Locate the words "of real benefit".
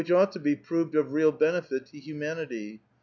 0.99-1.85